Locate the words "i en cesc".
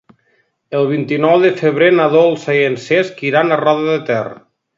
2.61-3.23